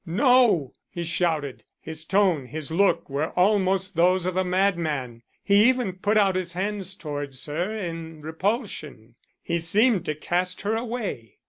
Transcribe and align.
"No!" 0.03 0.73
he 0.89 1.03
shouted. 1.03 1.63
His 1.79 2.05
tone, 2.05 2.47
his 2.47 2.71
look, 2.71 3.07
were 3.07 3.29
almost 3.37 3.95
those 3.95 4.25
of 4.25 4.35
a 4.35 4.43
madman. 4.43 5.21
He 5.43 5.69
even 5.69 5.93
put 5.93 6.17
out 6.17 6.35
his 6.35 6.53
hands 6.53 6.95
towards 6.95 7.45
her 7.45 7.77
in 7.77 8.19
repulsion. 8.19 9.13
He 9.43 9.59
seemed 9.59 10.05
to 10.05 10.15
cast 10.15 10.61
her 10.61 10.75
away. 10.75 11.37